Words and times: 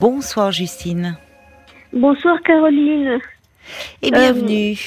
Bonsoir 0.00 0.50
Justine. 0.52 1.16
Bonsoir 1.92 2.40
Caroline. 2.42 3.18
Et 4.02 4.10
bienvenue. 4.10 4.78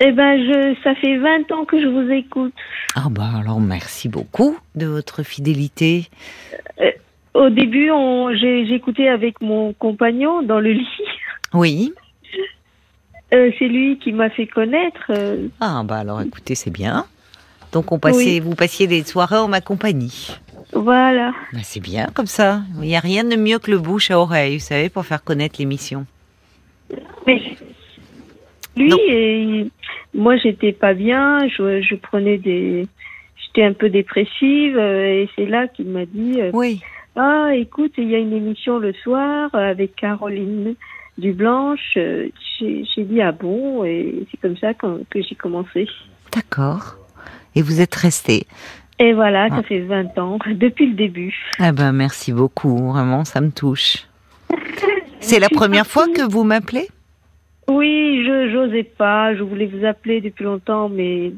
Eh 0.00 0.10
ben, 0.10 0.38
je, 0.38 0.74
ça 0.82 0.94
fait 0.96 1.16
20 1.18 1.52
ans 1.52 1.64
que 1.64 1.80
je 1.80 1.86
vous 1.86 2.10
écoute. 2.10 2.54
Ah 2.96 3.08
bah 3.10 3.28
alors 3.38 3.60
merci 3.60 4.08
beaucoup 4.08 4.56
de 4.74 4.86
votre 4.86 5.22
fidélité. 5.22 6.08
Euh, 6.80 6.90
au 7.34 7.50
début, 7.50 7.90
j'écoutais 8.68 9.08
avec 9.08 9.40
mon 9.40 9.72
compagnon 9.74 10.42
dans 10.42 10.60
le 10.60 10.72
lit. 10.72 10.88
Oui. 11.54 11.92
Euh, 13.32 13.50
c'est 13.58 13.68
lui 13.68 13.98
qui 13.98 14.12
m'a 14.12 14.28
fait 14.30 14.46
connaître. 14.46 15.04
euh, 15.10 15.46
Ah 15.60 15.82
bah 15.84 15.98
alors 15.98 16.20
écoutez, 16.20 16.54
c'est 16.54 16.70
bien. 16.70 17.06
Donc 17.72 17.92
on 17.92 17.98
passait, 17.98 18.40
vous 18.40 18.54
passiez 18.54 18.86
des 18.86 19.02
soirées 19.04 19.38
en 19.38 19.48
ma 19.48 19.60
compagnie. 19.60 20.36
Voilà. 20.72 21.32
Bah, 21.52 21.60
c'est 21.62 21.80
bien 21.80 22.06
comme 22.14 22.26
ça. 22.26 22.62
Il 22.76 22.80
n'y 22.88 22.96
a 22.96 23.00
rien 23.00 23.24
de 23.24 23.36
mieux 23.36 23.58
que 23.58 23.70
le 23.70 23.78
bouche 23.78 24.10
à 24.10 24.18
oreille, 24.18 24.58
vous 24.58 24.64
savez, 24.64 24.88
pour 24.88 25.04
faire 25.04 25.22
connaître 25.22 25.56
l'émission. 25.58 26.06
Mais 27.26 27.40
lui 28.76 28.92
et 29.08 29.66
moi, 30.14 30.36
j'étais 30.36 30.72
pas 30.72 30.94
bien. 30.94 31.46
Je, 31.48 31.82
je 31.82 31.94
prenais 31.94 32.38
des, 32.38 32.86
j'étais 33.44 33.64
un 33.64 33.72
peu 33.72 33.88
dépressive 33.90 34.76
euh, 34.78 35.22
et 35.22 35.28
c'est 35.36 35.46
là 35.46 35.68
qu'il 35.68 35.86
m'a 35.88 36.06
dit. 36.06 36.40
euh, 36.40 36.50
Oui. 36.54 36.80
Ah, 37.16 37.50
écoute, 37.54 37.92
il 37.98 38.08
y 38.10 38.14
a 38.14 38.18
une 38.18 38.32
émission 38.32 38.78
le 38.78 38.94
soir 38.94 39.50
euh, 39.54 39.70
avec 39.70 39.94
Caroline 39.96 40.74
Dublanche. 41.18 41.98
J'ai 42.58 43.04
dit 43.04 43.20
ah 43.20 43.32
bon 43.32 43.84
et 43.84 44.24
c'est 44.30 44.40
comme 44.40 44.56
ça 44.56 44.72
qu'on- 44.72 45.04
que 45.10 45.20
j'ai 45.20 45.34
commencé. 45.34 45.86
D'accord. 46.34 46.96
Et 47.54 47.60
vous 47.60 47.82
êtes 47.82 47.94
resté. 47.94 48.46
Et 49.04 49.14
voilà, 49.14 49.48
ça 49.48 49.56
Ah. 49.58 49.62
fait 49.64 49.80
20 49.80 50.16
ans, 50.18 50.38
depuis 50.46 50.86
le 50.86 50.94
début. 50.94 51.34
Ah 51.58 51.72
ben 51.72 51.90
merci 51.90 52.32
beaucoup, 52.32 52.76
vraiment, 52.92 53.24
ça 53.24 53.40
me 53.40 53.50
touche. 53.50 54.06
C'est 55.18 55.40
la 55.40 55.48
Je 55.50 55.56
première 55.56 55.88
fois 55.88 56.06
que 56.06 56.22
vous 56.30 56.44
m'appelez? 56.44 56.86
Oui, 57.66 58.22
je 58.24 58.50
j'osais 58.52 58.84
pas. 58.84 59.34
Je 59.34 59.42
voulais 59.42 59.66
vous 59.66 59.84
appeler 59.84 60.20
depuis 60.20 60.44
longtemps, 60.44 60.88
mais 60.88 61.32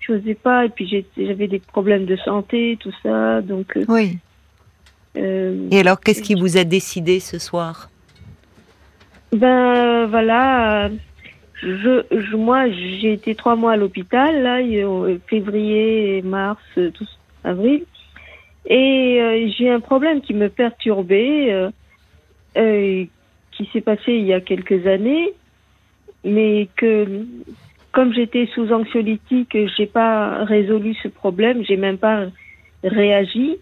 j'osais 0.00 0.34
pas. 0.34 0.64
Et 0.64 0.70
puis 0.70 1.06
j'avais 1.16 1.46
des 1.46 1.60
problèmes 1.60 2.04
de 2.06 2.16
santé, 2.16 2.76
tout 2.80 2.92
ça. 3.00 3.42
Donc, 3.42 3.76
euh, 3.76 3.84
Oui. 3.88 4.18
euh, 5.16 5.68
Et 5.70 5.78
alors, 5.78 6.00
qu'est-ce 6.00 6.22
qui 6.22 6.34
vous 6.34 6.56
a 6.56 6.64
décidé 6.64 7.20
ce 7.20 7.38
soir? 7.38 7.90
Ben 9.32 10.06
voilà. 10.06 10.88
Je, 11.62 12.02
je, 12.10 12.36
moi, 12.36 12.70
j'ai 12.70 13.12
été 13.12 13.34
trois 13.34 13.54
mois 13.54 13.72
à 13.72 13.76
l'hôpital, 13.76 14.42
là, 14.42 14.60
euh, 14.60 15.18
février, 15.26 16.22
mars, 16.22 16.62
euh, 16.78 16.90
tout, 16.90 17.06
avril. 17.44 17.84
Et 18.66 19.20
euh, 19.20 19.48
j'ai 19.56 19.70
un 19.70 19.80
problème 19.80 20.20
qui 20.20 20.34
me 20.34 20.48
perturbait, 20.48 21.52
euh, 21.52 21.70
euh, 22.56 23.04
qui 23.52 23.68
s'est 23.72 23.80
passé 23.80 24.12
il 24.12 24.24
y 24.24 24.32
a 24.32 24.40
quelques 24.40 24.86
années, 24.86 25.32
mais 26.24 26.68
que 26.76 27.26
comme 27.92 28.12
j'étais 28.14 28.46
sous 28.54 28.72
anxiolytique, 28.72 29.56
j'ai 29.76 29.86
pas 29.86 30.44
résolu 30.44 30.94
ce 31.02 31.08
problème, 31.08 31.64
j'ai 31.64 31.76
même 31.76 31.98
pas 31.98 32.26
réagi. 32.84 33.56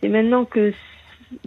C'est 0.00 0.08
maintenant 0.08 0.44
que 0.44 0.72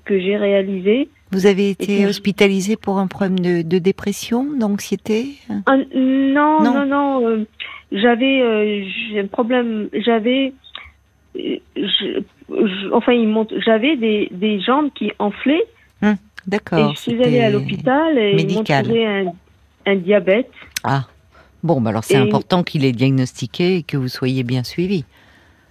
que 0.05 0.19
j'ai 0.19 0.37
réalisé. 0.37 1.09
Vous 1.31 1.45
avez 1.45 1.69
été 1.69 2.05
hospitalisé 2.05 2.75
pour 2.77 2.99
un 2.99 3.07
problème 3.07 3.39
de, 3.39 3.61
de 3.61 3.77
dépression, 3.79 4.45
d'anxiété 4.57 5.35
Ah, 5.65 5.75
non, 5.95 6.61
Non. 6.63 6.73
non, 6.73 6.85
non. 6.85 7.27
euh, 7.27 7.45
j'avais 7.91 8.41
euh, 8.41 8.83
j'ai 9.11 9.19
un 9.19 9.27
problème. 9.27 9.89
J'avais, 9.93 10.53
euh, 11.37 11.57
je- 11.75 12.21
je- 12.49 12.91
enfin, 12.93 13.11
ils 13.13 13.27
m'ont- 13.27 13.47
j'avais 13.65 13.97
des, 13.97 14.29
des 14.31 14.59
jambes 14.61 14.89
qui 14.95 15.11
enflaient 15.19 15.63
et 16.01 16.07
D'accord. 16.47 16.93
je 16.95 16.99
suis 17.01 17.21
allée 17.23 17.41
à 17.41 17.49
l'hôpital 17.49 18.17
et 18.17 18.35
ils 18.39 18.53
m'ont 18.55 18.63
trouvé 18.63 19.05
un, 19.05 19.25
un 19.85 19.95
diabète. 19.97 20.49
Ah, 20.85 21.07
bon, 21.61 21.81
bah 21.81 21.89
alors 21.89 22.05
c'est 22.05 22.13
Et- 22.13 22.17
important 22.17 22.63
qu'il 22.63 22.85
est 22.85 22.93
diagnostiqué 22.93 23.75
et 23.77 23.83
que 23.83 23.97
vous 23.97 24.07
soyez 24.07 24.43
bien 24.43 24.63
suivi. 24.63 25.03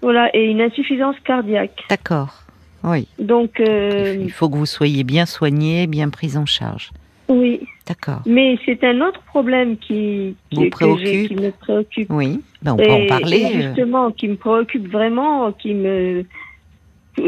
Voilà, 0.03 0.29
et 0.37 0.45
une 0.45 0.61
insuffisance 0.61 1.17
cardiaque. 1.25 1.83
D'accord. 1.89 2.43
Oui. 2.87 3.09
Donc, 3.19 3.61
euh, 3.61 4.17
Il 4.21 4.31
faut 4.33 4.49
que 4.49 4.57
vous 4.57 4.65
soyez 4.67 5.05
bien 5.05 5.27
soigné, 5.27 5.87
bien 5.87 6.09
pris 6.09 6.37
en 6.37 6.47
charge. 6.47 6.91
oui. 7.29 7.61
D'accord. 7.89 8.23
Mais 8.27 8.59
c'est 8.67 8.83
un 8.83 9.01
autre 9.01 9.21
problème 9.27 9.77
qui, 9.77 10.35
préoccupe 10.73 11.41
me 11.41 11.51
préoccupe. 11.53 12.11
Oui, 12.11 12.41
ben, 12.63 12.73
on 12.73 12.77
peut 12.79 12.91
en 12.91 13.07
parler. 13.07 13.45
euh. 13.45 13.63
justement, 13.69 14.11
qui 14.11 14.27
me 14.27 14.35
préoccupe 14.35 14.89
vraiment, 14.91 15.53
qui 15.53 15.73
me. 15.73 16.25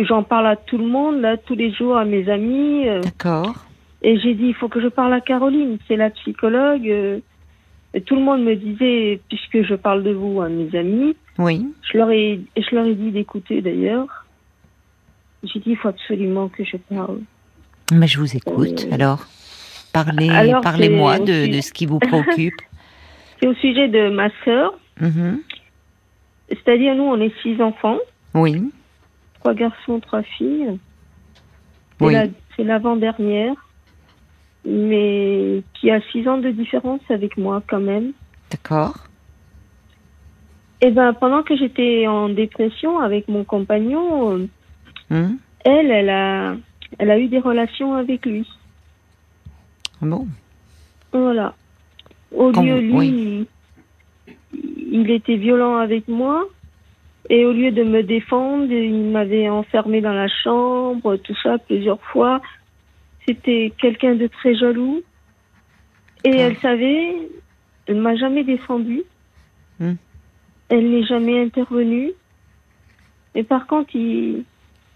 J'en 0.08 0.24
parle 0.24 0.48
à 0.48 0.56
tout 0.56 0.76
le 0.78 0.84
monde, 0.86 1.20
là, 1.20 1.36
tous 1.36 1.54
les 1.54 1.70
jours, 1.72 1.96
à 1.96 2.04
mes 2.04 2.28
amis. 2.28 2.88
euh, 2.88 3.00
D'accord. 3.02 3.54
et 4.02 4.18
j'ai 4.18 4.34
dit, 4.34 4.46
il 4.48 4.54
faut 4.54 4.68
que 4.68 4.80
je 4.80 4.88
parle 4.88 5.12
à 5.14 5.20
Caroline, 5.20 5.78
c'est 5.86 5.94
la 5.96 6.10
psychologue. 6.10 6.86
et 7.94 8.00
tout 8.04 8.16
le 8.16 8.22
monde 8.22 8.42
me 8.42 8.56
disait, 8.56 9.20
puisque 9.28 9.62
je 9.62 9.76
parle 9.76 10.02
de 10.02 10.10
vous 10.10 10.40
à 10.42 10.48
mes 10.48 10.76
amis, 10.76 11.14
Oui. 11.38 11.66
je 11.90 11.98
leur 11.98 12.10
ai, 12.10 12.40
je 12.56 12.74
leur 12.74 12.84
ai 12.84 12.94
dit 12.96 13.12
d'écouter 13.12 13.62
d'ailleurs. 13.62 14.26
J'ai 15.44 15.60
dit, 15.60 15.70
il 15.70 15.76
faut 15.76 15.88
absolument 15.88 16.48
que 16.48 16.64
je 16.64 16.76
parle. 16.76 17.20
Mais 17.92 18.06
je 18.06 18.18
vous 18.18 18.36
écoute. 18.36 18.86
Euh, 18.90 18.94
Alors, 18.94 19.24
parlez, 19.92 20.28
alors, 20.30 20.60
parlez-moi 20.62 21.20
de, 21.20 21.60
ce 21.60 21.72
qui 21.72 21.86
vous 21.86 21.98
préoccupe. 21.98 22.54
C'est 23.40 23.46
au 23.46 23.54
sujet 23.54 23.88
de 23.88 24.10
ma 24.10 24.28
sœur. 24.44 24.78
Mhm. 25.00 25.40
C'est-à-dire, 26.48 26.94
nous, 26.96 27.04
on 27.04 27.20
est 27.20 27.32
six 27.42 27.60
enfants, 27.62 27.98
Oui. 28.34 28.70
trois 29.40 29.54
garçons, 29.54 30.00
trois 30.00 30.22
filles. 30.22 30.78
C'est 31.98 32.06
Oui. 32.06 32.12
la- 32.14 32.26
c'est 32.56 32.64
l'avant-dernière, 32.64 33.54
mais 34.64 35.62
qui 35.74 35.90
a 35.90 36.00
six 36.10 36.26
ans 36.28 36.38
de 36.38 36.50
différence 36.50 37.00
avec 37.10 37.36
moi 37.36 37.62
quand 37.68 37.80
même. 37.80 38.12
D'accord. 38.50 38.94
Et 40.80 40.90
ben, 40.90 41.12
pendant 41.12 41.42
que 41.42 41.56
j'étais 41.56 42.06
en 42.06 42.28
dépression 42.28 42.98
avec 42.98 43.28
mon 43.28 43.44
compagnon, 43.44 44.48
Hum. 45.10 45.38
elle, 45.64 45.90
elle 45.90 46.10
a, 46.10 46.56
elle 46.98 47.10
a 47.10 47.18
eu 47.18 47.28
des 47.28 47.38
relations 47.38 47.94
avec 47.94 48.26
lui. 48.26 48.48
Bon? 50.00 50.26
Voilà. 51.12 51.54
Au 52.34 52.52
Quand 52.52 52.62
lieu, 52.62 52.74
vous- 52.90 53.00
lui, 53.00 53.46
il, 54.52 54.92
il 54.92 55.10
était 55.10 55.36
violent 55.36 55.76
avec 55.76 56.08
moi. 56.08 56.46
Et 57.30 57.44
au 57.44 57.52
lieu 57.52 57.70
de 57.72 57.82
me 57.82 58.02
défendre, 58.02 58.70
il 58.72 59.10
m'avait 59.10 59.48
enfermé 59.48 60.00
dans 60.00 60.12
la 60.14 60.28
chambre, 60.28 61.16
tout 61.16 61.36
ça, 61.42 61.58
plusieurs 61.58 62.00
fois. 62.04 62.40
C'était 63.26 63.72
quelqu'un 63.78 64.14
de 64.14 64.26
très 64.28 64.54
jaloux. 64.54 65.02
Et 66.24 66.30
Ah. 66.32 66.46
elle 66.46 66.56
savait, 66.58 67.16
elle 67.86 67.96
m'a 68.00 68.16
jamais 68.16 68.44
défendu. 68.44 69.02
Hmm? 69.78 69.94
Elle 70.70 70.90
n'est 70.90 71.04
jamais 71.04 71.42
intervenue. 71.42 72.12
Et 73.34 73.42
par 73.42 73.66
contre, 73.66 73.94
il, 73.94 74.44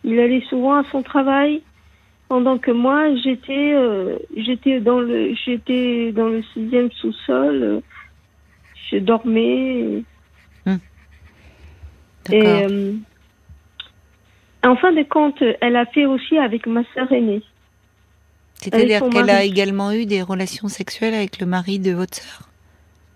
il 0.05 0.19
allait 0.19 0.45
souvent 0.49 0.75
à 0.75 0.85
son 0.91 1.03
travail 1.03 1.63
pendant 2.29 2.59
que 2.59 2.71
moi 2.71 3.15
j'étais 3.17 3.73
euh, 3.75 4.19
j'étais 4.37 4.81
dans 4.81 5.01
le 5.01 5.35
j'étais 5.45 6.13
dans 6.13 6.29
le 6.29 6.43
sixième 6.55 6.91
sous-sol 6.93 7.63
euh, 7.63 7.81
je 8.91 8.97
dormais 8.99 10.03
et 12.31 12.39
D'accord. 12.39 12.71
euh, 12.71 12.93
en 14.65 14.77
fin 14.77 14.93
de 14.93 15.03
compte 15.03 15.43
elle 15.61 15.77
a 15.77 15.87
fait 15.87 16.07
aussi 16.07 16.39
avec 16.39 16.67
ma 16.67 16.83
sœur 16.95 17.11
aînée 17.13 17.43
C'est-à-dire 18.55 19.03
qu'elle 19.11 19.31
a 19.31 19.45
également 19.45 19.93
eu 19.93 20.07
des 20.07 20.23
relations 20.23 20.69
sexuelles 20.69 21.15
avec 21.15 21.41
le 21.41 21.47
mari 21.47 21.79
de 21.81 21.93
votre 21.93 22.15
sœur? 22.15 22.49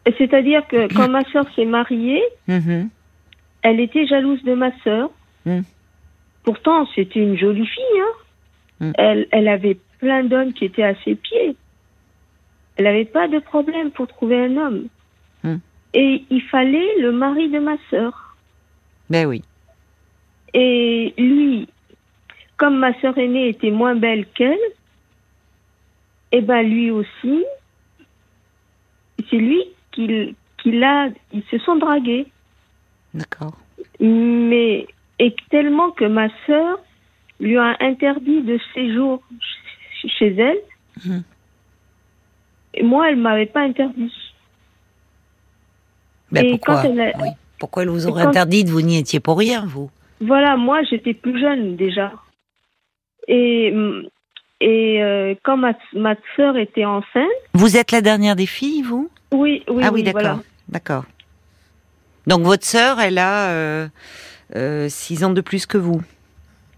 Et 0.07 0.15
c'est-à-dire 0.19 0.67
que 0.67 0.93
quand 0.95 1.09
ma 1.19 1.25
sœur 1.31 1.47
s'est 1.55 1.65
mariée 1.65 2.23
Mhm. 2.49 2.91
elle 3.63 3.81
était 3.81 4.07
jalouse 4.07 4.43
de 4.45 4.55
ma 4.55 4.71
sœur 4.83 5.11
Hmm. 5.47 5.61
Pourtant 6.47 6.87
c'était 6.95 7.21
une 7.21 7.37
jolie 7.37 7.67
fille 7.67 8.01
hein. 8.01 8.15
Hmm. 8.81 8.93
elle 8.97 9.27
elle 9.33 9.49
avait 9.49 9.79
plein 9.99 10.25
d'hommes 10.25 10.55
qui 10.55 10.65
étaient 10.65 10.83
à 10.83 10.95
ses 11.05 11.15
pieds 11.15 11.55
elle 12.77 12.85
n'avait 12.85 13.05
pas 13.05 13.29
de 13.29 13.39
problème 13.39 13.91
pour 13.91 14.07
trouver 14.07 14.39
un 14.39 14.57
homme 14.57 14.87
Hmm. 15.43 15.59
et 15.93 16.25
il 16.31 16.43
fallait 16.43 16.99
le 16.99 17.13
mari 17.13 17.49
de 17.51 17.59
ma 17.59 17.77
sœur 17.91 18.37
Ben 19.11 19.27
oui. 19.27 19.43
Et 20.55 21.13
lui, 21.19 21.69
comme 22.57 22.79
ma 22.79 22.99
sœur 23.01 23.17
aînée 23.19 23.49
était 23.51 23.71
moins 23.71 23.95
belle 23.95 24.27
qu'elle, 24.35 24.59
et 26.33 26.41
ben 26.41 26.63
lui 26.63 26.91
aussi, 26.91 27.45
c'est 29.31 29.37
lui 29.37 29.63
qui, 29.93 30.35
qui 30.57 30.73
l'a, 30.73 31.11
ils 31.33 31.45
se 31.51 31.59
sont 31.59 31.77
dragués. 31.77 32.27
D'accord. 33.13 33.57
Mais 34.01 34.87
et 35.19 35.35
tellement 35.51 35.91
que 35.91 36.05
ma 36.05 36.29
sœur 36.47 36.79
lui 37.41 37.57
a 37.59 37.77
interdit 37.81 38.43
de 38.43 38.59
séjour 38.75 39.23
ch- 40.03 40.13
chez 40.19 40.35
elle. 40.37 40.59
Mhm. 41.05 41.23
Et 42.75 42.83
moi, 42.83 43.09
elle 43.11 43.17
m'avait 43.17 43.47
pas 43.47 43.61
interdit. 43.63 44.13
Ben 46.33 46.45
Et 46.45 46.51
pourquoi 46.51 46.85
elle 46.87 47.01
a- 47.01 47.13
oui. 47.19 47.29
Pourquoi 47.59 47.83
elle 47.85 47.89
vous 47.89 48.07
aurait 48.07 48.25
quand- 48.25 48.29
interdit 48.31 48.65
de 48.65 48.71
vous 48.71 48.83
n'y 48.83 48.99
étiez 48.99 49.21
pour 49.21 49.39
rien, 49.39 49.65
vous? 49.67 49.91
Voilà, 50.21 50.57
moi, 50.57 50.83
j'étais 50.91 51.15
plus 51.15 51.41
jeune 51.41 51.77
déjà. 51.77 52.13
Et, 53.29 53.73
et 54.61 55.03
euh, 55.03 55.35
quand 55.43 55.57
ma, 55.57 55.73
ma 55.95 56.15
sœur 56.37 56.57
était 56.59 56.85
enceinte. 56.85 57.25
Vous 57.55 57.77
êtes 57.77 57.93
la 57.93 58.03
dernière 58.03 58.37
des 58.37 58.47
filles, 58.47 58.83
vous? 58.83 59.11
Oui, 59.33 59.63
oui, 59.69 59.83
Ah 59.85 59.89
oui, 59.91 60.01
oui, 60.01 60.03
d'accord, 60.03 60.21
voilà. 60.23 60.39
d'accord. 60.69 61.05
Donc 62.27 62.43
votre 62.43 62.65
sœur, 62.65 63.01
elle 63.01 63.19
a 63.19 63.51
euh, 63.51 63.89
six 64.89 65.25
ans 65.25 65.31
de 65.31 65.41
plus 65.41 65.67
que 65.67 65.79
vous. 65.79 66.01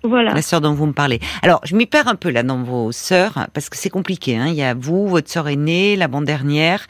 Voilà. 0.05 0.33
La 0.33 0.43
sœur 0.43 0.61
dont 0.61 0.75
vous 0.75 0.87
me 0.87 0.93
parlez. 0.93 1.19
Alors, 1.43 1.61
je 1.65 1.75
m'y 1.75 1.85
perds 1.85 2.07
un 2.07 2.15
peu 2.15 2.31
là 2.31 2.45
dans 2.45 2.63
vos 2.63 2.93
sœurs, 2.93 3.49
parce 3.53 3.69
que 3.69 3.77
c'est 3.77 3.91
compliqué. 3.91 4.37
Hein. 4.37 4.47
Il 4.47 4.55
y 4.55 4.63
a 4.63 4.73
vous, 4.73 5.09
votre 5.09 5.29
sœur 5.29 5.49
aînée, 5.49 5.97
l'avant-dernière. 5.97 6.87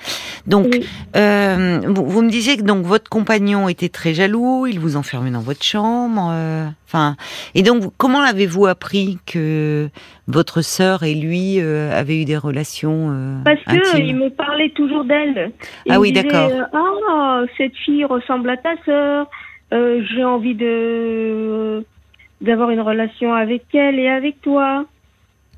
Donc, 0.47 0.67
Oui. 0.73 0.87
euh, 1.17 1.81
vous, 1.87 2.05
vous 2.05 2.21
me 2.23 2.29
disiez 2.29 2.59
que 2.59 2.63
donc 2.63 2.85
votre 2.85 3.09
compagnon 3.09 3.67
était 3.71 3.89
très 3.89 4.13
jaloux, 4.13 4.67
il 4.67 4.79
vous 4.79 4.97
enfermait 4.97 5.31
dans 5.31 5.41
votre 5.41 5.63
chambre. 5.65 6.29
euh, 6.33 6.67
Enfin, 6.87 7.17
et 7.55 7.63
donc, 7.63 7.93
comment 7.97 8.21
avez-vous 8.21 8.67
appris 8.67 9.19
que 9.25 9.89
votre 10.27 10.61
sœur 10.61 11.03
et 11.03 11.15
lui 11.15 11.61
euh, 11.61 11.99
avaient 11.99 12.21
eu 12.21 12.25
des 12.27 12.37
relations 12.37 13.09
euh, 13.11 13.39
Parce 13.45 13.63
que 13.65 13.71
intimes? 13.95 14.07
il 14.07 14.17
me 14.17 14.29
parlait 14.29 14.71
toujours 14.77 15.05
d'elle. 15.07 15.53
Ah 15.89 15.99
oui, 15.99 16.13
d'accord. 16.13 16.51
euh, 16.51 16.63
Ah, 16.75 17.41
cette 17.57 17.75
fille 17.85 18.05
ressemble 18.05 18.51
à 18.51 18.57
ta 18.59 18.71
sœur. 18.85 19.31
Euh, 19.73 20.03
J'ai 20.11 20.25
envie 20.25 20.55
de 20.55 21.85
d'avoir 22.41 22.71
une 22.71 22.81
relation 22.81 23.35
avec 23.35 23.65
elle 23.75 23.99
et 23.99 24.09
avec 24.09 24.41
toi. 24.41 24.85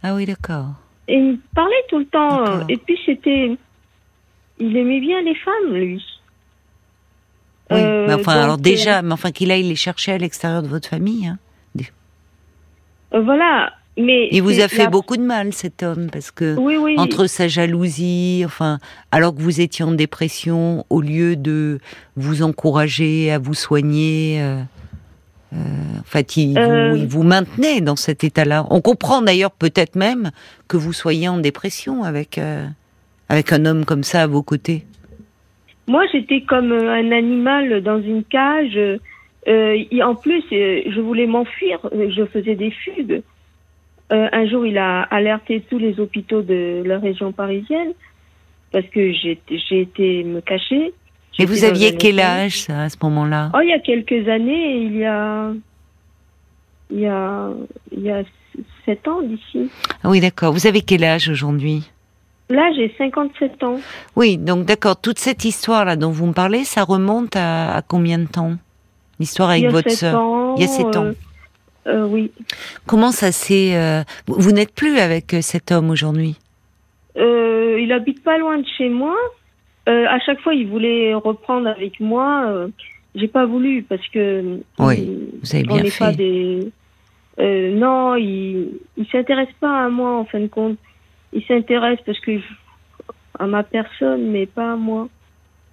Ah 0.03 0.15
oui, 0.15 0.25
d'accord. 0.25 0.69
Et 1.09 1.15
il 1.17 1.33
me 1.33 1.39
parlait 1.55 1.85
tout 1.89 1.99
le 1.99 2.07
temps. 2.07 2.67
Et 2.69 2.77
puis 2.79 2.99
c'était, 3.05 3.57
il 4.59 4.77
aimait 4.77 5.01
bien 5.01 5.21
les 5.23 5.35
femmes, 5.35 5.75
lui. 5.75 6.03
Oui, 7.71 7.79
Euh, 7.81 8.07
mais 8.09 8.15
enfin, 8.15 8.35
donc, 8.35 8.45
alors 8.45 8.59
déjà, 8.59 9.03
mais 9.03 9.13
enfin 9.13 9.31
qu'il 9.31 9.51
aille 9.51 9.63
les 9.63 9.77
chercher 9.77 10.13
à 10.13 10.19
l'extérieur 10.19 10.63
de 10.63 10.69
votre 10.69 10.89
famille. 10.89 11.27
Hein. 11.27 11.39
euh, 13.15 13.21
voilà. 13.21 13.73
Mais 13.99 14.29
Il 14.31 14.43
vous 14.43 14.61
a 14.61 14.69
fait 14.69 14.85
la- 14.85 14.91
beaucoup 14.91 15.17
de 15.17 15.23
mal, 15.23 15.53
cet 15.53 15.83
homme, 15.83 16.09
parce 16.13 16.31
que 16.31 16.57
Oui, 16.59 16.77
oui. 16.77 16.95
entre 16.97 17.27
sa 17.27 17.49
jalousie, 17.49 18.43
enfin, 18.47 18.79
alors 19.11 19.35
que 19.35 19.43
vous 19.43 19.61
étiez 19.61 19.85
en 19.85 19.93
dépression, 19.93 20.87
au 20.91 21.01
lieu 21.01 21.37
de 21.37 21.81
vous 22.17 22.43
encourager 22.43 23.31
à 23.33 23.39
vous 23.39 23.53
soigner, 23.55 24.39
euh, 24.41 24.61
euh, 25.53 25.57
en 25.99 26.05
fait, 26.05 26.37
il, 26.37 26.57
Euh. 26.57 26.91
vous, 26.91 26.97
il 26.97 27.07
vous 27.09 27.25
maintenait 27.25 27.81
dans 27.81 27.97
cet 27.97 28.23
état-là. 28.25 28.65
On 28.71 28.81
comprend 28.81 29.23
d'ailleurs 29.23 29.51
peut-être 29.51 29.97
même 29.97 30.31
que 30.69 30.77
vous 30.77 30.93
soyez 30.93 31.29
en 31.29 31.39
dépression 31.39 32.05
avec 32.05 32.41
avec 33.29 33.53
un 33.53 33.65
homme 33.65 33.85
comme 33.85 34.03
ça 34.03 34.23
à 34.23 34.27
vos 34.27 34.43
côtés. 34.43 34.85
Moi, 35.87 36.03
j'étais 36.13 36.41
comme 36.43 36.73
un 36.73 37.13
animal 37.13 37.81
dans 37.83 38.01
une 38.01 38.25
cage. 38.25 38.77
Euh, 38.77 39.77
il- 39.91 40.03
en 40.03 40.15
plus, 40.17 40.43
euh, 40.53 40.83
je 40.89 41.01
voulais 41.01 41.27
m'enfuir. 41.27 41.79
Je 41.93 42.25
faisais 42.27 42.55
des 42.57 42.71
fugues. 42.71 43.23
Euh, 44.13 44.29
un 44.33 44.47
jour, 44.49 44.67
il 44.67 44.77
a 44.79 45.03
alerté 45.03 45.63
tous 45.71 45.79
les 45.79 46.01
hôpitaux 46.01 46.43
de 46.43 46.83
la 46.85 46.99
région 46.99 47.33
parisienne 47.33 47.93
parce 48.73 48.87
que 48.87 49.13
j'ai 49.13 49.39
été 49.71 50.25
me 50.25 50.41
cacher. 50.41 50.93
J'étais 51.33 51.51
vous 51.53 51.65
aviez 51.65 51.97
quel 51.97 52.19
âge 52.21 52.63
ça, 52.63 52.83
à 52.83 52.89
ce 52.89 52.97
moment-là? 53.03 53.51
Oh, 53.55 53.61
il 53.63 53.69
y 53.69 53.73
a 53.73 53.79
quelques 53.79 54.29
années, 54.29 54.83
il 54.83 54.97
y 54.97 55.05
a, 55.05 55.53
il 56.91 57.01
y 57.01 57.07
a, 57.07 57.51
il 57.93 58.01
y 58.03 58.11
a 58.11 58.23
sept 58.85 59.07
ans 59.07 59.23
d'ici. 59.23 59.71
Ah 60.03 60.11
oui, 60.11 60.21
d'accord. 60.21 60.53
Vous 60.53 60.67
avez 60.67 60.83
quel 60.83 61.05
âge 61.05 61.29
aujourd'hui? 61.29 61.89
Là, 62.49 62.73
j'ai 62.75 62.93
57 62.99 63.63
ans. 63.63 63.77
Oui, 64.17 64.37
donc 64.37 64.65
d'accord. 64.67 65.01
Toute 65.01 65.21
cette 65.21 65.45
histoire-là 65.45 65.95
dont 65.95 66.11
vous 66.11 66.27
me 66.27 66.33
parlez, 66.33 66.65
ça 66.65 66.83
remonte 66.83 67.37
à, 67.37 67.77
à 67.77 67.83
combien 67.83 68.19
de 68.19 68.27
temps? 68.27 68.55
L'histoire 69.21 69.51
avec 69.51 69.69
votre 69.69 69.91
sœur? 69.91 70.21
Il 70.57 70.63
y 70.63 70.65
a 70.65 70.69
sept 70.69 70.97
ans. 70.97 71.05
euh, 71.05 71.13
euh, 71.87 72.07
oui. 72.07 72.31
Comment 72.87 73.11
ça 73.11 73.33
s'est 73.33 73.77
euh, 73.77 74.03
Vous, 74.27 74.53
n'êtes 74.53 74.75
plus 74.75 74.99
avec 74.99 75.35
euh, 75.35 75.41
cet 75.41 75.73
homme 75.73 75.91
aujourd'hui? 75.91 76.37
Euh, 77.17 77.79
il 77.81 77.93
habite 77.93 78.23
pas 78.23 78.39
loin 78.39 78.59
de 78.59 78.67
chez 78.79 78.89
moi. 78.89 79.17
À 79.87 80.21
chaque 80.21 80.41
fois, 80.41 80.55
il 80.55 80.69
voulait 80.69 81.15
reprendre 81.15 81.67
avec 81.67 81.99
moi. 81.99 82.69
J'ai 83.17 83.27
pas 83.27 83.45
voulu 83.45 83.83
parce 83.83 84.07
que 84.09 84.61
Oui, 84.79 85.31
vous 85.43 85.57
avez 85.57 85.65
on 85.69 85.75
bien 85.75 85.83
pas 85.99 86.13
fait. 86.13 86.17
des. 86.17 86.71
Euh, 87.41 87.75
non, 87.75 88.15
il 88.15 88.69
il 88.97 89.07
s'intéresse 89.11 89.49
pas 89.61 89.87
à 89.87 89.89
moi 89.89 90.13
en 90.19 90.25
fin 90.27 90.39
de 90.41 90.47
compte. 90.47 90.79
Il 91.33 91.43
s'intéresse 91.45 91.99
parce 92.07 92.21
que 92.21 92.39
à 93.39 93.47
ma 93.47 93.65
personne, 93.65 94.31
mais 94.31 94.47
pas 94.47 94.73
à 94.75 94.77
moi. 94.77 95.09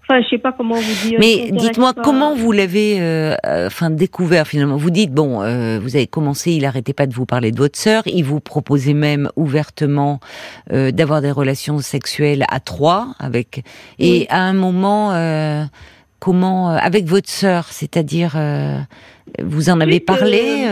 Enfin, 0.09 0.21
je 0.21 0.29
sais 0.29 0.37
pas 0.37 0.53
comment 0.53 0.75
vous 0.75 1.07
dire. 1.07 1.19
il 1.19 1.19
Mais 1.19 1.51
dites-moi 1.51 1.93
comment 1.93 2.33
vous 2.33 2.53
l'avez, 2.53 3.01
euh, 3.01 3.35
euh, 3.45 3.67
enfin 3.67 3.89
découvert 3.89 4.47
finalement? 4.47 4.77
Vous 4.77 4.89
dites 4.89 5.11
bon, 5.11 5.41
euh, 5.41 5.79
vous 5.79 5.97
avez 5.97 6.07
commencé, 6.07 6.53
il 6.53 6.65
arrêtait 6.65 6.93
pas 6.93 7.07
de 7.07 7.13
vous 7.13 7.25
parler 7.25 7.51
de 7.51 7.57
votre 7.57 7.77
sœur, 7.77 8.03
il 8.05 8.23
vous 8.23 8.39
proposait 8.39 8.93
même 8.93 9.29
ouvertement 9.35 10.21
euh, 10.71 10.91
d'avoir 10.91 11.21
des 11.21 11.31
relations 11.31 11.79
sexuelles 11.79 12.45
à 12.49 12.61
trois 12.61 13.15
avec. 13.19 13.63
Et 13.99 14.11
Oui. 14.11 14.27
à 14.29 14.43
un 14.43 14.53
moment, 14.53 15.11
euh, 15.11 15.63
comment 16.19 16.71
euh, 16.71 16.77
avec 16.77 17.05
votre 17.05 17.29
sœur, 17.29 17.65
c'est-à-dire 17.65 18.35
euh, 18.37 18.77
vous 19.43 19.69
en 19.69 19.81
avez 19.81 19.99
parlé 19.99 20.69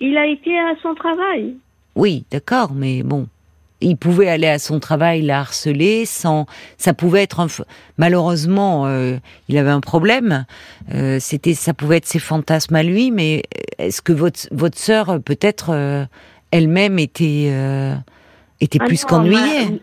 Il 0.00 0.16
a 0.16 0.26
été 0.26 0.58
à 0.58 0.72
son 0.82 0.94
travail. 0.94 1.56
Oui, 1.94 2.24
d'accord, 2.30 2.72
mais 2.74 3.02
bon. 3.02 3.26
Il 3.82 3.96
pouvait 3.96 4.28
aller 4.28 4.46
à 4.46 4.58
son 4.58 4.78
travail, 4.80 5.22
la 5.22 5.40
harceler, 5.40 6.04
sans. 6.04 6.46
Ça 6.76 6.92
pouvait 6.94 7.22
être 7.22 7.40
un. 7.40 7.46
Malheureusement, 7.98 8.86
euh, 8.86 9.16
il 9.48 9.56
avait 9.58 9.70
un 9.70 9.80
problème. 9.80 10.44
Euh, 10.94 11.18
C'était, 11.20 11.54
ça 11.54 11.72
pouvait 11.74 11.96
être 11.98 12.06
ses 12.06 12.18
fantasmes 12.18 12.74
à 12.74 12.82
lui, 12.82 13.10
mais 13.10 13.42
est-ce 13.78 14.02
que 14.02 14.12
votre 14.12 14.40
votre 14.52 14.78
sœur, 14.78 15.10
euh, 15.10 15.18
peut-être, 15.18 15.70
euh, 15.70 16.04
elle-même 16.50 16.98
était 16.98 17.48
euh, 17.50 17.94
était 18.60 18.78
Ah 18.82 18.86
plus 18.86 19.04
qu'ennuyée 19.04 19.36
ma- 19.70 19.76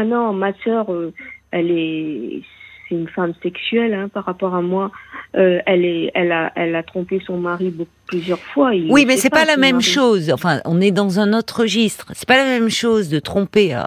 Ah 0.00 0.04
non, 0.04 0.32
ma 0.32 0.52
sœur, 0.64 0.92
euh, 0.92 1.12
elle 1.52 1.70
est, 1.70 2.42
c'est 2.92 2.98
une 2.98 3.08
femme 3.08 3.32
sexuelle 3.42 3.94
hein, 3.94 4.08
par 4.12 4.24
rapport 4.26 4.54
à 4.54 4.60
moi. 4.60 4.90
Euh, 5.34 5.60
elle 5.64 5.84
est, 5.86 6.10
elle 6.14 6.30
a, 6.30 6.52
elle 6.56 6.76
a 6.76 6.82
trompé 6.82 7.20
son 7.26 7.38
mari 7.38 7.70
beaucoup- 7.70 7.88
plusieurs 8.06 8.38
fois. 8.38 8.74
Il 8.74 8.90
Oui, 8.92 9.06
mais 9.06 9.16
c'est 9.16 9.30
pas 9.30 9.46
la 9.46 9.54
son 9.54 9.60
même 9.60 9.76
mari. 9.76 9.84
chose. 9.84 10.30
Enfin, 10.30 10.60
on 10.66 10.78
est 10.82 10.90
dans 10.90 11.18
un 11.18 11.32
autre 11.32 11.60
registre. 11.62 12.06
C'est 12.12 12.28
pas 12.28 12.36
la 12.36 12.44
même 12.44 12.68
chose 12.68 13.08
de 13.08 13.18
tromper 13.18 13.74
euh, 13.74 13.80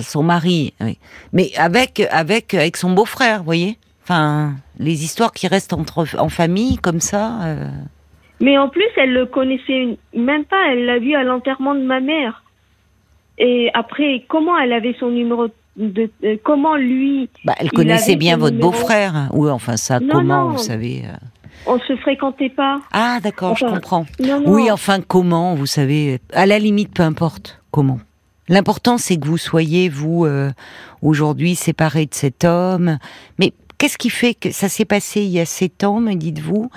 son 0.00 0.22
mari, 0.22 0.72
oui. 0.80 0.96
mais 1.34 1.50
avec 1.58 2.00
avec 2.10 2.54
avec 2.54 2.78
son 2.78 2.92
beau-frère, 2.92 3.38
vous 3.40 3.44
voyez. 3.44 3.76
Enfin, 4.04 4.52
les 4.78 5.04
histoires 5.04 5.32
qui 5.32 5.46
restent 5.46 5.74
entre 5.74 6.06
en 6.18 6.30
famille 6.30 6.78
comme 6.78 7.00
ça. 7.00 7.42
euh, 7.44 7.66
Mais 8.40 8.56
en 8.56 8.70
plus, 8.70 8.88
elle 8.96 9.12
le 9.12 9.26
connaissait 9.26 9.98
même 10.14 10.46
pas. 10.46 10.72
Elle 10.72 10.86
l'a 10.86 10.98
vu 10.98 11.14
à 11.14 11.22
l'enterrement 11.24 11.74
de 11.74 11.82
ma 11.82 12.00
mère. 12.00 12.42
Et 13.36 13.70
après, 13.74 14.24
comment 14.28 14.58
elle 14.58 14.72
avait 14.72 14.96
son 14.98 15.10
numéro 15.10 15.48
de, 15.48 15.52
euh, 15.78 16.36
comment 16.44 16.76
lui, 16.76 17.28
Bah, 17.44 17.54
elle 17.58 17.66
Il 17.66 17.72
connaissait 17.72 18.16
bien 18.16 18.36
votre 18.36 18.58
beau-frère. 18.58 19.14
hein. 19.14 19.28
Oui, 19.32 19.50
enfin 19.50 19.76
ça, 19.76 20.00
Non, 20.00 20.08
comment, 20.12 20.44
non. 20.44 20.50
vous 20.50 20.58
savez. 20.58 21.04
euh. 21.06 21.16
on 21.66 21.78
se 21.78 21.96
fréquentait 21.96 22.50
pas. 22.50 22.80
Ah, 22.92 23.18
d'accord, 23.22 23.56
je 23.56 23.64
comprends. 23.66 24.06
Non. 24.20 24.42
Oui, 24.46 24.70
enfin, 24.70 25.00
comment, 25.00 25.54
vous 25.54 25.66
savez. 25.66 26.20
À 26.32 26.46
la 26.46 26.58
limite, 26.58 26.92
peu 26.92 27.02
importe 27.02 27.60
comment. 27.70 28.00
L'important, 28.48 28.96
c'est 28.98 29.18
que 29.18 29.26
vous 29.26 29.36
soyez, 29.38 29.88
vous, 29.90 30.24
euh, 30.24 30.50
aujourd'hui, 31.02 31.54
séparés 31.54 32.06
de 32.06 32.14
cet 32.14 32.44
homme. 32.44 32.98
Mais 33.38 33.52
qu'est-ce 33.78 33.96
qui 33.96 34.10
fait 34.10 34.34
que 34.34 34.50
ça 34.50 34.68
s'est 34.68 34.84
passé 34.84 35.22
il 35.22 35.30
y 35.30 35.40
a 35.40 35.46
sept 35.46 35.84
ans, 35.84 36.00
me 36.00 36.14
dites-vous? 36.14 36.70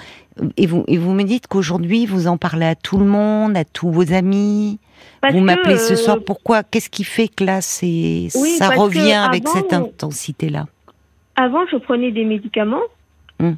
Et 0.58 0.66
vous, 0.66 0.84
et 0.88 0.98
vous 0.98 1.14
me 1.14 1.24
dites 1.24 1.48
qu'aujourd'hui, 1.48 2.06
vous 2.06 2.28
en 2.28 2.38
parlez 2.38 2.66
à 2.66 2.76
tout 2.76 2.98
le 2.98 3.06
monde, 3.06 3.58
à 3.58 3.66
tous 3.66 3.92
vos 3.92 4.14
amis. 4.14 4.80
Parce 5.20 5.34
vous 5.34 5.42
m'appelez 5.42 5.78
ce 5.78 5.94
euh, 5.94 5.96
soir. 5.98 6.18
Pourquoi? 6.26 6.64
Qu'est-ce 6.64 6.90
qui 6.90 7.04
fait 7.04 7.28
que 7.28 7.44
là, 7.44 7.62
c'est 7.62 8.30
Oui, 8.36 8.50
ça 8.58 8.70
revient 8.70 9.14
avec 9.14 9.48
cette 9.48 9.74
intensité-là? 9.74 10.68
Avant, 11.36 11.66
je 11.72 11.78
prenais 11.78 12.12
des 12.12 12.24
médicaments. 12.24 12.82
Hmm. 13.40 13.54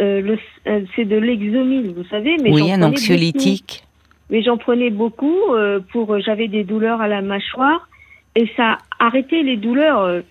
Euh, 0.00 0.36
euh, 0.66 0.80
c'est 0.96 1.04
de 1.04 1.16
l'exomil, 1.16 1.92
vous 1.94 2.04
savez. 2.04 2.36
Mais 2.42 2.52
Oui, 2.52 2.72
un 2.72 2.82
anxiolytique. 2.82 3.82
beaucoup. 3.82 3.88
Mais 4.30 4.42
j'en 4.42 4.56
prenais 4.56 4.90
beaucoup 4.90 5.38
euh, 5.50 5.80
pour. 5.92 6.18
J'avais 6.20 6.48
des 6.48 6.64
douleurs 6.64 7.00
à 7.00 7.08
la 7.08 7.20
mâchoire 7.20 7.88
et 8.34 8.50
ça 8.56 8.78
arrêtait 8.98 9.42
les 9.42 9.56
douleurs. 9.56 10.22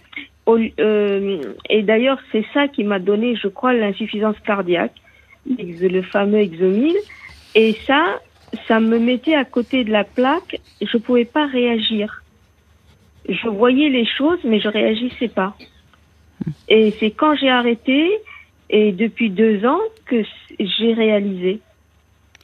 Euh, 0.58 1.54
et 1.70 1.82
d'ailleurs, 1.84 2.20
c'est 2.32 2.46
ça 2.54 2.68
qui 2.68 2.84
m'a 2.84 3.00
donné, 3.00 3.36
je 3.36 3.48
crois, 3.48 3.74
l'insuffisance 3.74 4.36
cardiaque, 4.46 4.96
le 5.46 6.02
fameux 6.02 6.40
exomil. 6.40 6.96
Et 7.56 7.76
ça, 7.86 8.20
ça 8.68 8.80
me 8.80 8.98
mettait 9.00 9.36
à 9.36 9.46
côté 9.46 9.84
de 9.84 9.92
la 9.92 10.04
plaque. 10.04 10.60
Je 10.82 10.98
pouvais 10.98 11.26
pas 11.26 11.46
réagir. 11.48 12.24
Je 13.28 13.48
voyais 13.48 13.90
les 13.90 14.06
choses, 14.06 14.40
mais 14.44 14.60
je 14.60 14.68
réagissais 14.68 15.28
pas. 15.28 15.56
Et 16.70 16.94
c'est 17.00 17.12
quand 17.12 17.36
j'ai 17.36 17.50
arrêté, 17.50 18.10
et 18.70 18.92
depuis 18.92 19.30
deux 19.30 19.66
ans, 19.66 19.82
que 20.06 20.24
j'ai 20.60 20.94
réalisé 20.94 21.60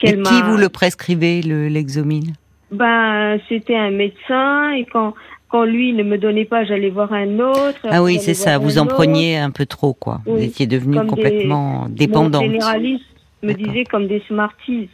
Et 0.02 0.12
qui 0.12 0.42
vous 0.42 0.56
le 0.56 0.68
prescrivait, 0.68 1.40
le- 1.42 1.68
l'exomil? 1.68 2.32
Ben, 2.70 3.40
c'était 3.48 3.76
un 3.76 3.90
médecin, 3.90 4.70
et 4.72 4.84
quand, 4.84 5.14
quand 5.48 5.64
lui 5.64 5.92
ne 5.94 6.02
me 6.02 6.18
donnait 6.18 6.44
pas, 6.44 6.64
j'allais 6.64 6.90
voir 6.90 7.12
un 7.12 7.38
autre. 7.40 7.78
Ah 7.88 8.02
oui, 8.02 8.18
c'est 8.20 8.34
ça, 8.34 8.58
vous 8.58 8.78
en 8.78 8.84
autre. 8.84 8.94
preniez 8.94 9.36
un 9.38 9.50
peu 9.50 9.66
trop, 9.66 9.94
quoi. 9.94 10.20
Vous 10.26 10.38
étiez 10.38 10.66
devenue 10.66 10.96
comme 10.96 11.04
des- 11.06 11.10
complètement 11.10 11.80
Mon 11.82 11.88
dépendante. 11.88 12.42
généraliste 12.42 13.04
me 13.42 13.52
disait 13.54 13.84
comme 13.84 14.06
des 14.08 14.22
Smarties. 14.28 14.90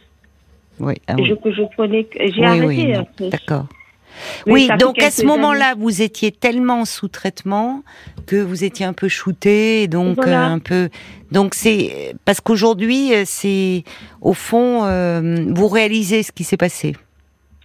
Oui, 0.79 0.93
ah 1.07 1.15
oui. 1.17 1.27
je, 1.29 1.33
que 1.35 1.51
je 1.53 1.61
prenais, 1.75 2.07
j'ai 2.19 2.31
oui, 2.41 2.45
arrêté 2.45 2.65
oui, 2.67 2.93
après. 2.93 3.29
d'accord. 3.29 3.65
oui, 4.47 4.69
donc 4.79 5.01
à 5.01 5.09
ce 5.11 5.25
moment-là, 5.25 5.73
vous 5.77 6.01
étiez 6.01 6.31
tellement 6.31 6.85
sous 6.85 7.07
traitement 7.07 7.81
que 8.27 8.35
vous 8.37 8.63
étiez 8.63 8.85
un 8.85 8.93
peu 8.93 9.07
shooté, 9.07 9.87
donc 9.87 10.25
euh, 10.25 10.33
un 10.35 10.59
peu. 10.59 10.89
Donc 11.31 11.53
c'est 11.53 12.15
parce 12.25 12.39
qu'aujourd'hui, 12.41 13.13
euh, 13.13 13.23
c'est 13.25 13.83
au 14.21 14.33
fond, 14.33 14.83
euh, 14.85 15.45
vous 15.49 15.67
réalisez 15.67 16.23
ce 16.23 16.31
qui 16.31 16.43
s'est 16.43 16.57
passé. 16.57 16.95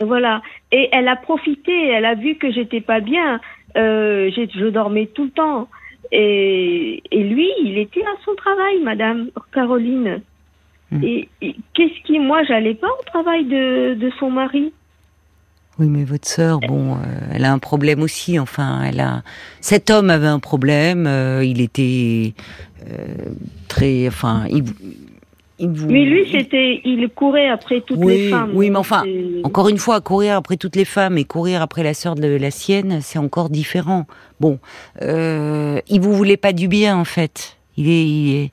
Voilà. 0.00 0.42
Et 0.72 0.88
elle 0.92 1.08
a 1.08 1.16
profité. 1.16 1.88
Elle 1.88 2.04
a 2.04 2.14
vu 2.14 2.36
que 2.36 2.50
j'étais 2.50 2.80
pas 2.80 3.00
bien. 3.00 3.40
je 3.74 4.68
dormais 4.68 5.06
tout 5.06 5.24
le 5.24 5.30
temps. 5.30 5.68
Et, 6.12 7.02
lui, 7.12 7.48
il 7.62 7.78
était 7.78 8.02
à 8.02 8.16
son 8.24 8.34
travail, 8.34 8.80
Madame 8.82 9.28
Caroline. 9.52 10.20
Hmm. 10.90 11.04
Et, 11.04 11.28
qu'est-ce 11.74 12.02
qui, 12.04 12.18
moi, 12.18 12.42
j'allais 12.44 12.74
pas 12.74 12.88
au 12.88 13.04
travail 13.04 13.44
de, 13.44 13.94
de 13.94 14.10
son 14.18 14.30
mari? 14.30 14.72
Oui, 15.78 15.88
mais 15.88 16.04
votre 16.04 16.28
sœur, 16.28 16.60
bon, 16.60 16.94
euh, 16.94 16.96
elle 17.32 17.44
a 17.46 17.52
un 17.52 17.58
problème 17.58 18.02
aussi. 18.02 18.38
Enfin, 18.38 18.82
elle 18.82 19.00
a. 19.00 19.22
Cet 19.62 19.88
homme 19.88 20.10
avait 20.10 20.26
un 20.26 20.38
problème. 20.38 21.06
Euh, 21.06 21.42
il 21.42 21.62
était 21.62 22.34
euh, 22.86 23.06
très. 23.68 24.06
Enfin, 24.06 24.44
il. 24.50 24.64
Vous... 25.68 25.90
Mais 25.90 26.04
lui, 26.04 26.26
c'était, 26.30 26.80
il 26.84 27.08
courait 27.08 27.48
après 27.48 27.80
toutes 27.80 28.04
les 28.04 28.30
femmes. 28.30 28.50
Oui, 28.54 28.70
mais 28.70 28.76
enfin, 28.76 29.04
encore 29.44 29.68
une 29.68 29.78
fois, 29.78 30.00
courir 30.00 30.36
après 30.36 30.56
toutes 30.56 30.76
les 30.76 30.84
femmes 30.84 31.18
et 31.18 31.24
courir 31.24 31.62
après 31.62 31.82
la 31.82 31.94
sœur 31.94 32.14
de 32.14 32.26
la 32.26 32.50
sienne, 32.50 33.00
c'est 33.02 33.18
encore 33.18 33.50
différent. 33.50 34.06
Bon, 34.40 34.58
euh, 35.02 35.80
il 35.88 36.00
vous 36.00 36.12
voulait 36.12 36.36
pas 36.36 36.52
du 36.52 36.68
bien 36.68 36.96
en 36.96 37.04
fait. 37.04 37.58
Il 37.76 37.88
est, 37.88 38.06
il, 38.06 38.36
est, 38.36 38.50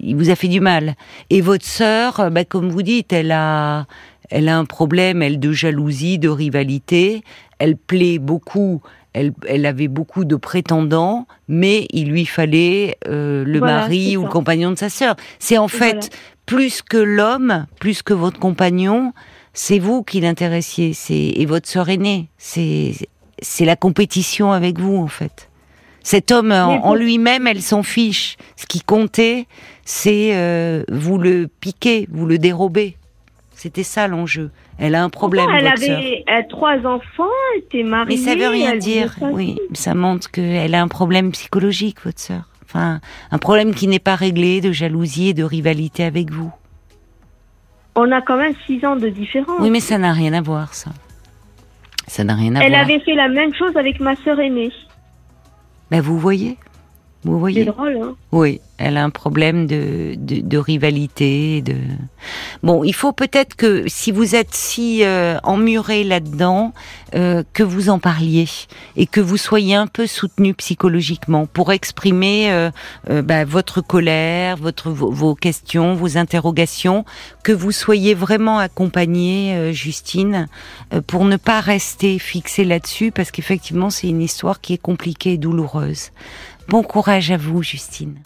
il 0.00 0.16
vous 0.16 0.30
a 0.30 0.34
fait 0.36 0.48
du 0.48 0.60
mal. 0.60 0.94
Et 1.30 1.40
votre 1.40 1.64
sœur, 1.64 2.30
bah, 2.30 2.44
comme 2.44 2.68
vous 2.68 2.82
dites, 2.82 3.12
elle 3.12 3.32
a, 3.32 3.86
elle 4.30 4.48
a 4.48 4.58
un 4.58 4.64
problème, 4.64 5.22
elle, 5.22 5.38
de 5.38 5.52
jalousie, 5.52 6.18
de 6.18 6.28
rivalité. 6.28 7.22
Elle 7.58 7.76
plaît 7.76 8.18
beaucoup. 8.18 8.82
Elle, 9.12 9.32
elle 9.46 9.66
avait 9.66 9.88
beaucoup 9.88 10.24
de 10.24 10.36
prétendants, 10.36 11.26
mais 11.48 11.86
il 11.90 12.08
lui 12.10 12.24
fallait 12.24 12.96
euh, 13.06 13.44
le 13.44 13.60
mari 13.60 14.16
ou 14.16 14.24
le 14.24 14.28
compagnon 14.28 14.70
de 14.70 14.76
sa 14.76 14.88
sœur. 14.88 15.16
C'est 15.38 15.58
en 15.58 15.68
fait 15.68 16.10
plus 16.46 16.82
que 16.82 16.96
l'homme, 16.96 17.66
plus 17.78 18.02
que 18.02 18.14
votre 18.14 18.38
compagnon, 18.38 19.12
c'est 19.52 19.78
vous 19.78 20.02
qui 20.02 20.20
l'intéressiez, 20.20 20.94
c'est 20.94 21.14
et 21.14 21.46
votre 21.46 21.68
sœur 21.68 21.88
aînée. 21.88 22.28
C'est 22.38 22.94
c'est 23.42 23.64
la 23.64 23.76
compétition 23.76 24.52
avec 24.52 24.78
vous 24.78 24.96
en 24.96 25.08
fait. 25.08 25.50
Cet 26.04 26.32
homme 26.32 26.50
en, 26.50 26.94
lui-même, 26.94 27.46
elle 27.46 27.62
s'en 27.62 27.82
fiche. 27.82 28.36
Ce 28.56 28.66
qui 28.66 28.80
comptait, 28.80 29.46
c'est 29.84 30.34
euh, 30.34 30.82
vous 30.90 31.16
le 31.16 31.46
piquer, 31.46 32.08
vous 32.10 32.26
le 32.26 32.38
dérober. 32.38 32.96
C'était 33.54 33.84
ça 33.84 34.08
l'enjeu. 34.08 34.50
Elle 34.84 34.96
a 34.96 35.04
un 35.04 35.10
problème. 35.10 35.48
elle 35.56 35.68
avait 35.68 36.24
euh, 36.28 36.42
trois 36.48 36.76
enfants, 36.78 37.30
elle 37.54 37.60
était 37.60 37.84
mariée. 37.84 38.16
Mais 38.16 38.22
ça 38.22 38.34
veut 38.34 38.48
rien 38.48 38.74
dire. 38.74 39.14
Oui, 39.20 39.56
ça 39.74 39.94
montre 39.94 40.28
qu'elle 40.32 40.74
a 40.74 40.82
un 40.82 40.88
problème 40.88 41.30
psychologique, 41.30 41.98
votre 42.04 42.18
sœur. 42.18 42.48
Enfin, 42.64 42.98
un 43.30 43.38
problème 43.38 43.76
qui 43.76 43.86
n'est 43.86 44.00
pas 44.00 44.16
réglé 44.16 44.60
de 44.60 44.72
jalousie 44.72 45.28
et 45.28 45.34
de 45.34 45.44
rivalité 45.44 46.02
avec 46.02 46.32
vous. 46.32 46.52
On 47.94 48.10
a 48.10 48.20
quand 48.22 48.36
même 48.36 48.54
six 48.66 48.84
ans 48.84 48.96
de 48.96 49.08
différence. 49.08 49.60
Oui, 49.60 49.70
mais 49.70 49.78
ça 49.78 49.98
n'a 49.98 50.12
rien 50.12 50.32
à 50.32 50.40
voir, 50.40 50.74
ça. 50.74 50.90
Ça 52.08 52.24
n'a 52.24 52.34
rien 52.34 52.56
à 52.56 52.58
voir. 52.58 52.64
Elle 52.64 52.74
avait 52.74 52.98
fait 52.98 53.14
la 53.14 53.28
même 53.28 53.54
chose 53.54 53.76
avec 53.76 54.00
ma 54.00 54.16
sœur 54.16 54.40
aînée. 54.40 54.72
Ben, 55.92 56.00
vous 56.00 56.18
voyez 56.18 56.56
Vous 57.24 57.38
voyez 57.38 57.64
C'est 57.64 57.70
drôle, 57.70 57.98
hein 58.02 58.14
Oui 58.32 58.60
elle 58.82 58.96
a 58.96 59.04
un 59.04 59.10
problème 59.10 59.66
de, 59.66 60.14
de, 60.16 60.58
rivalité. 60.58 61.62
De... 61.62 61.76
Bon, 62.62 62.82
il 62.82 62.92
faut 62.92 63.12
peut-être 63.12 63.54
que 63.54 63.84
si 63.86 64.10
vous 64.10 64.34
êtes 64.34 64.52
si 64.52 65.04
euh, 65.04 65.38
emmuré 65.44 66.02
là-dedans, 66.02 66.72
euh, 67.14 67.44
que 67.52 67.62
vous 67.62 67.90
en 67.90 67.98
parliez 67.98 68.48
et 68.96 69.06
que 69.06 69.20
vous 69.20 69.36
soyez 69.36 69.74
un 69.74 69.86
peu 69.86 70.06
soutenu 70.06 70.54
psychologiquement 70.54 71.46
pour 71.46 71.70
exprimer 71.72 72.50
euh, 72.50 72.70
euh 73.10 73.22
bah, 73.22 73.44
votre 73.44 73.82
colère, 73.82 74.56
votre 74.56 74.90
vos, 74.90 75.34
questions, 75.34 75.94
vos 75.94 76.18
interrogations, 76.18 77.04
que 77.44 77.52
vous 77.52 77.70
soyez 77.70 78.14
vraiment 78.14 78.58
accompagnée, 78.58 79.54
euh, 79.54 79.72
Justine, 79.72 80.48
pour 81.06 81.24
ne 81.24 81.36
pas 81.36 81.60
rester 81.60 82.18
fixé 82.18 82.64
là-dessus, 82.64 83.12
parce 83.12 83.30
qu'effectivement 83.30 83.90
c'est 83.90 84.08
une 84.08 84.22
histoire 84.22 84.60
qui 84.60 84.74
est 84.74 84.82
compliquée 84.82 85.34
et 85.34 85.38
douloureuse. 85.38 86.10
Bon 86.68 86.82
courage 86.82 87.30
à 87.30 87.36
vous, 87.36 87.62
Justine. 87.62 88.16